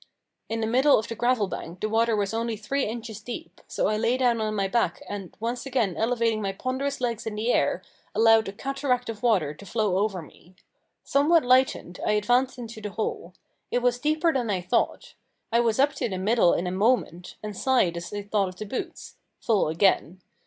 [0.49, 3.85] In the middle of the gravel bank the water was only three inches deep, so
[3.85, 7.53] I lay down on my back and, once again elevating my ponderous legs in the
[7.53, 7.83] air,
[8.15, 10.55] allowed a cataract of water to flow over me.
[11.03, 13.35] Somewhat lightened, I advanced into the hole.
[13.69, 15.13] It was deeper than I thought.
[15.51, 18.55] I was up to the middle in a moment, and sighed as I thought of
[18.55, 20.21] the boots full again.